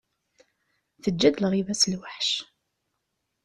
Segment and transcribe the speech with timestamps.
[1.03, 2.31] Teǧǧa-d lɣiba-s lweḥc.